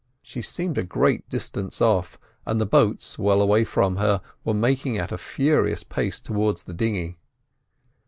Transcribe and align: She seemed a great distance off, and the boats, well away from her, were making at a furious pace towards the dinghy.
She 0.23 0.41
seemed 0.41 0.79
a 0.79 0.83
great 0.83 1.29
distance 1.29 1.79
off, 1.79 2.17
and 2.43 2.59
the 2.59 2.65
boats, 2.65 3.19
well 3.19 3.39
away 3.39 3.63
from 3.63 3.97
her, 3.97 4.19
were 4.43 4.51
making 4.55 4.97
at 4.97 5.11
a 5.11 5.17
furious 5.19 5.83
pace 5.83 6.19
towards 6.19 6.63
the 6.63 6.73
dinghy. 6.73 7.17